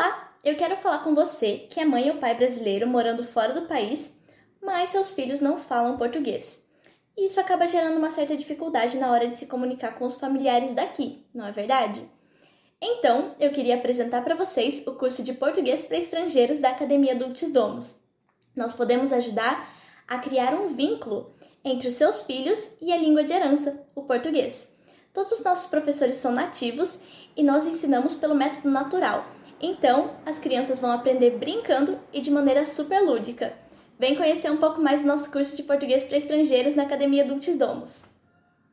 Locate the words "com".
1.04-1.14, 9.98-10.06